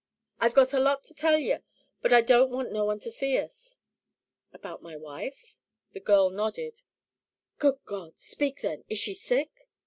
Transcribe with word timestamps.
"I've 0.39 0.55
got 0.55 0.73
a 0.73 0.79
lot 0.79 1.03
to 1.03 1.13
tell 1.13 1.37
yer, 1.37 1.61
but 2.01 2.25
don't 2.25 2.49
want 2.49 2.71
no 2.71 2.85
one 2.85 2.99
to 3.01 3.11
see 3.11 3.37
us." 3.37 3.77
"About 4.51 4.81
my 4.81 4.95
wife?" 4.97 5.57
The 5.91 5.99
girl 5.99 6.31
nodded. 6.31 6.81
"Good 7.59 7.77
God! 7.85 8.19
Speak 8.19 8.61
then. 8.61 8.83
Is 8.89 8.97
she 8.97 9.13
sick?" 9.13 9.69